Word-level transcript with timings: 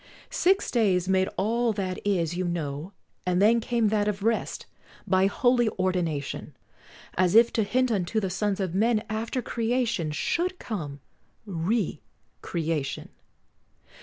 Six 0.31 0.71
days 0.71 1.07
made 1.07 1.29
all 1.37 1.73
that 1.73 1.99
is, 2.03 2.35
you 2.35 2.43
know, 2.45 2.91
and 3.23 3.39
then 3.39 3.59
Came 3.59 3.89
that 3.89 4.07
of 4.07 4.23
rest 4.23 4.65
by 5.05 5.27
holy 5.27 5.69
ordination, 5.77 6.57
As 7.13 7.35
if 7.35 7.53
to 7.53 7.61
hint 7.61 7.91
unto 7.91 8.19
the 8.19 8.31
sons 8.31 8.59
of 8.59 8.73
men, 8.73 9.03
After 9.11 9.43
creation 9.43 10.09
should 10.09 10.57
come 10.57 11.01
re 11.45 12.01
creation. 12.41 13.09